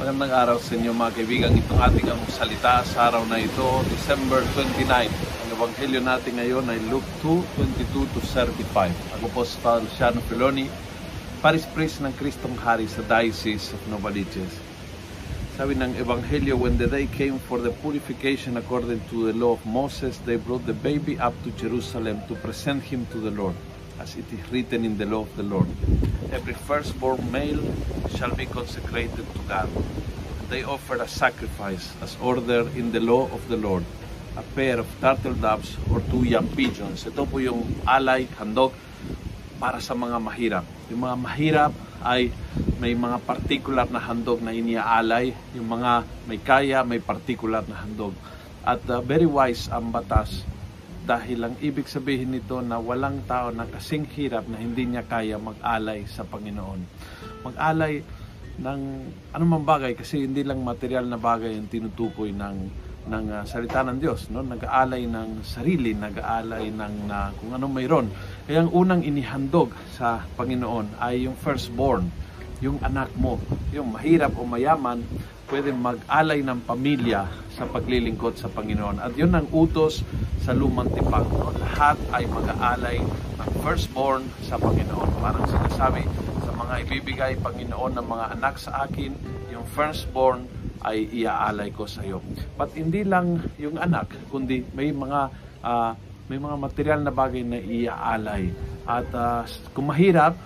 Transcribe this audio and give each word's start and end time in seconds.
magandang 0.00 0.32
araw 0.32 0.56
sa 0.56 0.80
inyo 0.80 0.96
mga 0.96 1.12
kaibigan. 1.12 1.52
Itong 1.60 1.76
ating 1.76 2.08
ang 2.08 2.24
salita 2.32 2.80
sa 2.88 3.12
araw 3.12 3.20
na 3.28 3.36
ito, 3.36 3.84
December 3.92 4.40
29. 4.56 4.88
Ang 4.88 5.48
ebanghelyo 5.52 6.00
natin 6.00 6.40
ngayon 6.40 6.64
ay 6.72 6.80
Luke 6.88 7.04
2, 7.20 7.36
22 7.84 8.08
to 8.16 8.20
35. 8.24 8.96
Ako 9.20 9.28
po 9.28 9.44
si 9.44 9.60
Father 9.60 9.84
Luciano 9.84 10.24
Filoni, 10.24 10.72
Paris 11.44 11.68
Priest 11.76 12.00
ng 12.00 12.16
Kristong 12.16 12.56
Hari 12.56 12.88
sa 12.88 13.04
Diocese 13.04 13.76
of 13.76 13.80
Novaliches. 13.92 14.56
Sabi 15.60 15.76
ng 15.76 15.92
ebanghelyo, 16.00 16.56
when 16.56 16.80
the 16.80 16.88
day 16.88 17.04
came 17.04 17.36
for 17.36 17.60
the 17.60 17.68
purification 17.84 18.56
according 18.56 19.04
to 19.12 19.28
the 19.28 19.36
law 19.36 19.52
of 19.52 19.60
Moses, 19.68 20.16
they 20.24 20.40
brought 20.40 20.64
the 20.64 20.72
baby 20.80 21.20
up 21.20 21.36
to 21.44 21.52
Jerusalem 21.60 22.24
to 22.24 22.40
present 22.40 22.80
him 22.80 23.04
to 23.12 23.20
the 23.20 23.36
Lord, 23.36 23.52
as 24.00 24.16
it 24.16 24.24
is 24.32 24.40
written 24.48 24.82
in 24.82 24.96
the 24.96 25.04
law 25.04 25.20
of 25.20 25.36
the 25.36 25.44
Lord. 25.44 25.68
Every 26.32 26.56
firstborn 26.56 27.20
male 27.28 27.60
shall 28.16 28.32
be 28.32 28.48
consecrated 28.48 29.28
to 29.28 29.40
God. 29.44 29.68
They 30.48 30.64
offer 30.64 30.96
a 30.96 31.06
sacrifice 31.06 31.92
as 32.00 32.16
ordered 32.18 32.72
in 32.74 32.90
the 32.90 32.98
law 32.98 33.28
of 33.28 33.44
the 33.52 33.60
Lord, 33.60 33.84
a 34.40 34.42
pair 34.56 34.80
of 34.80 34.88
turtle 35.04 35.36
doves 35.36 35.76
or 35.92 36.00
two 36.08 36.24
young 36.24 36.48
pigeons. 36.56 37.04
Ito 37.04 37.28
po 37.28 37.44
yung 37.44 37.84
alay, 37.84 38.24
handog, 38.40 38.72
para 39.60 39.76
sa 39.84 39.92
mga 39.92 40.16
mahirap. 40.16 40.64
Yung 40.88 41.04
mga 41.04 41.16
mahirap 41.20 41.72
ay 42.00 42.32
may 42.80 42.96
mga 42.96 43.20
particular 43.28 43.84
na 43.92 44.00
handog 44.00 44.40
na 44.40 44.56
iniaalay. 44.56 45.36
Yung 45.52 45.68
mga 45.68 46.08
may 46.24 46.40
kaya, 46.40 46.80
may 46.80 46.98
particular 46.98 47.60
na 47.68 47.84
handog. 47.84 48.16
At 48.64 48.80
uh, 48.88 49.04
very 49.04 49.28
wise 49.28 49.68
ang 49.68 49.92
batas 49.92 50.48
dahil 51.04 51.48
ang 51.48 51.54
ibig 51.64 51.88
sabihin 51.88 52.36
nito 52.36 52.60
na 52.60 52.76
walang 52.76 53.24
tao 53.24 53.48
na 53.50 53.64
kasing 53.64 54.04
hirap 54.12 54.44
na 54.46 54.60
hindi 54.60 54.84
niya 54.84 55.04
kaya 55.08 55.40
mag-alay 55.40 56.04
sa 56.04 56.22
Panginoon. 56.28 56.80
Mag-alay 57.44 58.04
ng 58.60 58.80
anumang 59.32 59.64
bagay 59.64 59.96
kasi 59.96 60.28
hindi 60.28 60.44
lang 60.44 60.60
material 60.60 61.08
na 61.08 61.16
bagay 61.16 61.56
ang 61.56 61.68
tinutukoy 61.72 62.30
ng 62.36 62.56
ng 63.00 63.24
uh, 63.32 63.42
salita 63.48 63.80
ng 63.80 63.96
Diyos, 63.96 64.28
no? 64.28 64.44
Nag-aalay 64.44 65.08
ng 65.08 65.40
sarili, 65.40 65.96
nag-aalay 65.96 66.68
ng 66.68 66.94
uh, 67.08 67.32
kung 67.40 67.56
ano 67.56 67.64
mayroon. 67.64 68.12
Kaya 68.44 68.68
ang 68.68 68.70
unang 68.76 69.00
inihandog 69.00 69.72
sa 69.96 70.20
Panginoon 70.36 71.00
ay 71.00 71.24
yung 71.24 71.34
firstborn, 71.40 72.12
yung 72.60 72.76
anak 72.84 73.08
mo, 73.16 73.40
yung 73.72 73.92
mahirap 73.92 74.36
o 74.36 74.44
mayaman, 74.44 75.00
pwede 75.48 75.74
mag-alay 75.74 76.44
ng 76.44 76.62
pamilya 76.62 77.26
sa 77.56 77.66
paglilingkod 77.66 78.38
sa 78.38 78.46
Panginoon. 78.52 79.02
At 79.02 79.12
yun 79.18 79.34
ang 79.34 79.50
utos 79.50 80.06
sa 80.44 80.54
lumang 80.54 80.88
tipak. 80.94 81.26
No? 81.26 81.50
Lahat 81.58 81.98
ay 82.14 82.28
mag-aalay 82.30 83.02
ng 83.40 83.50
firstborn 83.64 84.22
sa 84.46 84.60
Panginoon. 84.60 85.10
Parang 85.18 85.44
sinasabi 85.48 86.06
sa 86.46 86.52
mga 86.54 86.74
ibibigay 86.86 87.32
Panginoon 87.42 87.98
ng 87.98 88.06
mga 88.06 88.26
anak 88.38 88.54
sa 88.60 88.86
akin, 88.86 89.10
yung 89.50 89.66
firstborn 89.74 90.46
ay 90.86 91.08
iaalay 91.12 91.68
ko 91.74 91.84
sa 91.84 92.00
iyo. 92.04 92.24
But 92.56 92.72
hindi 92.72 93.04
lang 93.04 93.40
yung 93.60 93.76
anak, 93.76 94.12
kundi 94.32 94.64
may 94.72 94.94
mga 94.94 95.20
uh, 95.60 95.92
may 96.30 96.38
mga 96.38 96.56
material 96.56 97.00
na 97.02 97.12
bagay 97.12 97.42
na 97.42 97.58
iaalay. 97.58 98.54
At 98.86 99.10
uh, 99.12 99.42
kung 99.74 99.90
mahirap, 99.90 100.38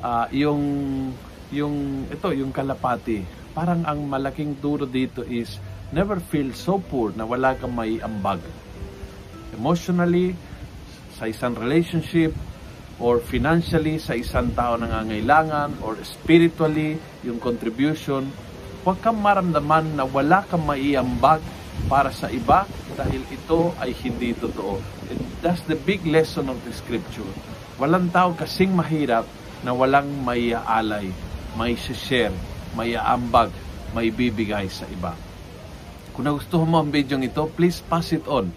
uh, 0.00 0.26
yung 0.32 0.62
yung 1.54 2.06
ito, 2.10 2.34
yung 2.34 2.50
kalapati, 2.50 3.22
parang 3.54 3.86
ang 3.86 4.02
malaking 4.10 4.58
duro 4.58 4.84
dito 4.84 5.22
is 5.22 5.62
never 5.94 6.18
feel 6.18 6.50
so 6.50 6.82
poor 6.82 7.14
na 7.14 7.22
wala 7.22 7.54
kang 7.54 7.70
may 7.70 8.02
ambag. 8.02 8.42
Emotionally, 9.54 10.34
sa 11.14 11.30
isang 11.30 11.54
relationship, 11.54 12.34
or 12.96 13.20
financially 13.20 14.00
sa 14.00 14.16
isang 14.16 14.50
tao 14.56 14.74
nangangailangan, 14.74 15.78
or 15.86 15.94
spiritually, 16.02 16.98
yung 17.22 17.38
contribution, 17.38 18.26
huwag 18.82 18.98
kang 19.00 19.20
maramdaman 19.22 19.94
na 19.94 20.04
wala 20.04 20.42
kang 20.50 20.66
maiambag 20.66 21.40
para 21.86 22.10
sa 22.10 22.26
iba 22.32 22.66
dahil 22.96 23.22
ito 23.28 23.70
ay 23.78 23.92
hindi 24.02 24.34
totoo. 24.34 24.80
And 25.12 25.20
that's 25.44 25.62
the 25.68 25.78
big 25.78 26.02
lesson 26.08 26.50
of 26.50 26.58
the 26.66 26.72
scripture. 26.72 27.28
Walang 27.76 28.10
tao 28.10 28.32
kasing 28.32 28.72
mahirap 28.72 29.28
na 29.60 29.76
walang 29.76 30.08
maiaalay 30.24 31.12
may 31.56 31.72
share, 31.74 32.32
may 32.76 32.92
aambag, 32.94 33.48
may 33.96 34.12
bibigay 34.12 34.68
sa 34.68 34.84
iba. 34.92 35.16
Kung 36.12 36.28
nagustuhan 36.28 36.68
mo 36.68 36.80
ang 36.80 36.92
video 36.92 37.16
ito, 37.20 37.48
please 37.56 37.80
pass 37.84 38.12
it 38.12 38.24
on. 38.28 38.52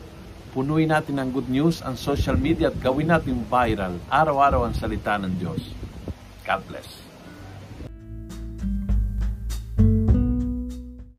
Punuin 0.52 0.92
natin 0.92 1.20
ng 1.20 1.30
good 1.32 1.48
news 1.48 1.80
ang 1.80 1.96
social 1.96 2.36
media 2.36 2.72
at 2.72 2.78
gawin 2.80 3.08
natin 3.08 3.44
viral. 3.48 3.96
Araw-araw 4.12 4.68
ang 4.68 4.76
salita 4.76 5.16
ng 5.16 5.34
Diyos. 5.40 5.62
God 6.44 6.62
bless. 6.68 7.09